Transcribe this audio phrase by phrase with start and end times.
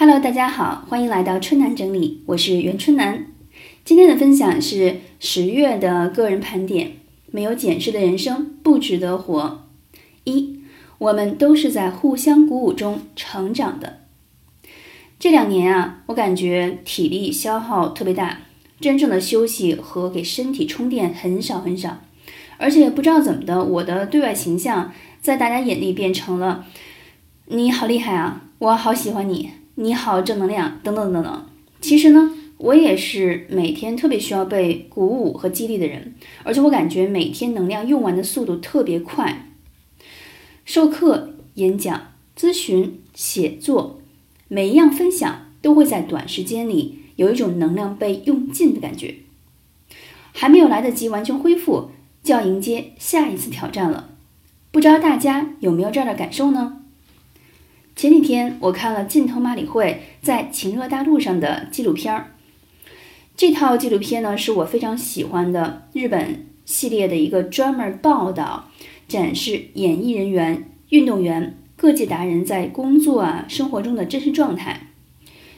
[0.00, 3.26] Hello，大家好，欢迎来到春楠整理，我是袁春楠。
[3.84, 6.92] 今天的分享是十月的个人盘点，
[7.30, 9.66] 没有检视的人生不值得活。
[10.24, 10.60] 一，
[10.96, 13.98] 我们都是在互相鼓舞中成长的。
[15.18, 18.38] 这两年啊，我感觉体力消耗特别大，
[18.80, 22.00] 真正的休息和给身体充电很少很少，
[22.56, 26.64] 而且不知道怎么的，我的对外形象在大家眼里变成了
[27.48, 29.50] 你好厉害啊，我好喜欢你。
[29.82, 31.46] 你好，正能量等等等等。
[31.80, 39.46] 其实呢，我也是每天特别需要被鼓舞和激励的人，而且我感觉每天能量用完的速度特别快。
[40.66, 41.98] 授课、演讲、
[42.36, 44.02] 咨询、写作，
[44.48, 49.14] 每一样分享都会在短时间里有一种能量被用尽的感觉，
[50.34, 51.88] 还没有来得及完全恢复，
[52.22, 54.10] 就要迎接下一次挑战了。
[54.70, 56.79] 不知道大家有没有这样的感受呢？
[58.00, 62.28] 前几天我看了近藤麻里惠在晴热大陆上的纪录片儿，
[63.36, 68.70] 这套纪录片呢是我非常喜欢的日本系列的一个专门报道
[69.06, 74.80] 展示演艺人员、运动员、各界达人在工作啊生活中的真实状态。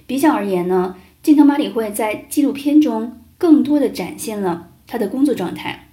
[0.09, 5.91] 比较而言呢，近藤麻里惠在纪录片中更多的展现了他的工作状态，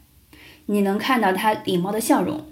[0.65, 2.43] 你能看到他礼貌的笑容，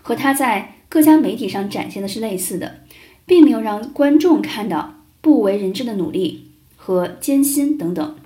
[0.00, 2.82] 和他在各家媒体上展现的是类似的。
[3.26, 8.16] 并没有让观众看到不为人知的努力和艰辛等等。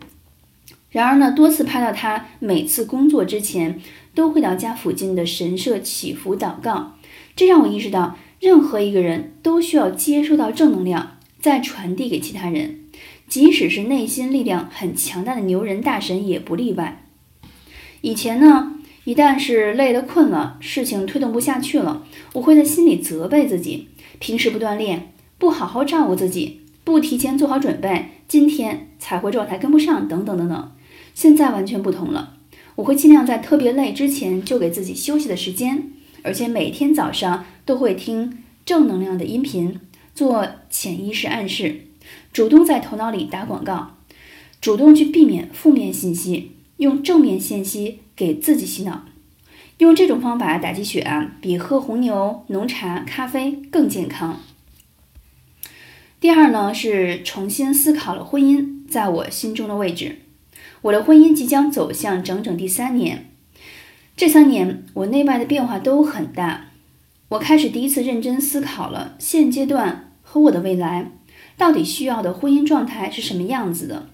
[0.91, 3.81] 然而呢，多次拍到他每次工作之前
[4.15, 6.97] 都会到家附近的神社祈福祷告，
[7.35, 12.81] 这让我意识到，任何一个人都需要接收到正能量，再传递给其他人，
[13.29, 17.05] 即使是内心力量很强大的牛人大神也不例外。
[18.01, 18.76] 以前呢，
[19.07, 23.87] 一旦是累了困了，事情推动不下去了，我会在心里责备自己。
[24.19, 30.73] 平时不锻炼，不好好照顾自己，不提前做好准备，今天彩绘状态跟不上，等等等等。
[31.15, 32.39] 现在完全不同了，
[32.75, 35.93] 我会尽量在特别累之前就给自己休息的时间，
[36.25, 39.79] 而且每天早上都会听正能量的音频，
[40.17, 41.83] 做潜意识暗示，
[42.33, 43.99] 主动在头脑里打广告，
[44.61, 49.05] 主动去避免负面信息，用正面信息给自己洗脑。
[49.79, 54.41] 用这种方法打鸡血啊，比喝红牛、浓茶、咖啡更健康。
[56.19, 60.23] 第二呢，是重新思考了婚姻在我心中的位置。
[60.81, 63.27] 我的婚姻即将走向整整第三年，
[64.17, 66.71] 这三年我内外的变化都很大。
[67.29, 71.11] 我开始第一次认真思考了现阶段和我的未来
[71.57, 74.09] 到底需要的婚姻状态是什么样子的，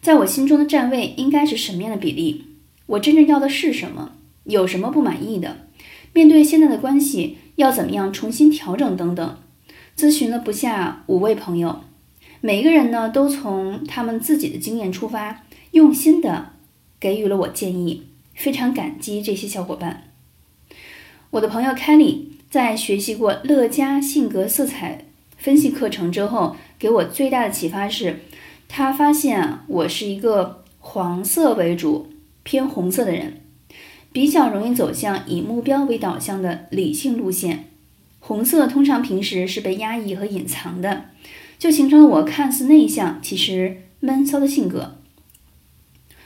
[0.00, 2.53] 在我心中的站位应该是什么样的比例？
[2.86, 4.12] 我真正要的是什么？
[4.44, 5.68] 有什么不满意的？
[6.12, 9.38] 面对现在的关系，要怎么样重新调整等等？
[9.96, 11.80] 咨询了不下五位朋友，
[12.40, 16.50] 每个人呢都从他们自己的经验出发，用心的
[17.00, 20.10] 给予了我建议，非常感激这些小伙伴。
[21.30, 25.06] 我的朋友 Kelly 在学习过乐嘉性格色彩
[25.36, 28.20] 分析课程之后，给我最大的启发是，
[28.68, 32.08] 他发现，我是一个黄色为主、
[32.44, 33.40] 偏红色的人。
[34.12, 37.70] 比较容易走向以目标为导向的理性路线，
[38.20, 41.06] 红色通常平时是被压抑和隐藏的，
[41.58, 44.98] 就形成了我看似内向，其实闷骚的性格。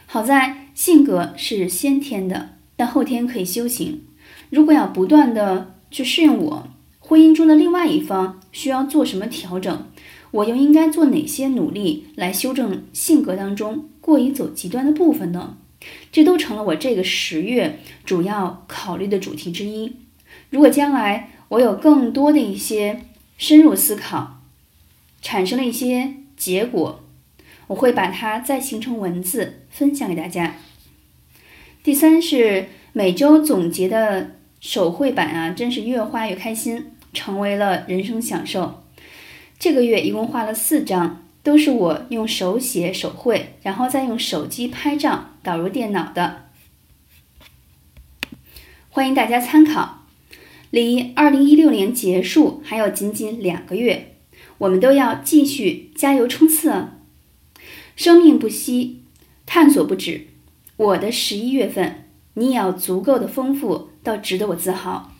[0.05, 4.03] 好在性格是先天的，但后天可以修行。
[4.51, 6.69] 如果要不断的去适应我，
[6.99, 9.87] 婚姻中的另外一方需要做什么调整，
[10.33, 15.57] 我又应该做哪些努力来修正性格当中过于走极端的部分呢？
[16.11, 19.97] 这都成了我这个十月主要考虑的主题之一。
[20.51, 23.03] 如果将来我有更多的一些
[23.37, 24.43] 深入思考，
[25.23, 27.05] 产生了一些结果，
[27.69, 30.57] 我会把它再形成文字分享给大家。
[31.83, 38.83] 第三是每周总结的手绘版啊，真是越画越开心，成为了人生享受。
[39.59, 41.25] 这个月一共画了四张。
[41.41, 46.51] 都是我用手写手绘，然后再用手机拍照导入电脑的，
[48.91, 50.05] 欢迎大家参考。
[50.69, 54.17] 离二零一六年结束还有仅仅两个月，
[54.59, 56.91] 我们都要继续加油冲刺哦！
[57.97, 59.05] 生命不息，
[59.47, 60.27] 探索不止。
[60.77, 65.15] 我的十一月份，你也要足够的丰富到值得我自豪。